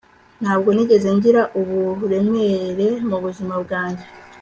Ntabwo 0.41 0.69
nigeze 0.71 1.07
ngira 1.15 1.41
uburemere 1.59 2.87
mubuzima 3.09 3.55
bwanjye 3.63 4.05